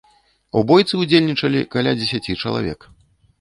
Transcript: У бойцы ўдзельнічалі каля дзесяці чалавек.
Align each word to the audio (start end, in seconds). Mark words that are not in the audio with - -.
У 0.61 0.61
бойцы 0.71 0.93
ўдзельнічалі 1.01 1.61
каля 1.77 1.91
дзесяці 2.01 2.37
чалавек. 2.41 2.79